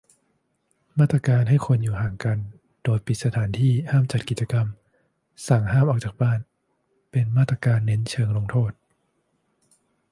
[0.99, 2.37] มาตรการให้คนอยู่ห่างกัน
[2.83, 4.67] โดยปิดสถานที่ ห้ามจัดกิจกรรม
[5.47, 6.39] สั่งห้ามออกจากบ้าน
[7.11, 8.71] เป็นมาตรการเน้นเชิงลงโทษ